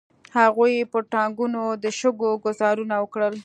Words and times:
هغوی 0.37 0.73
پر 0.91 1.03
ټانګونو 1.13 1.63
د 1.83 1.85
شګو 1.99 2.29
ګوزارونه 2.45 2.95
وکړل. 2.99 3.35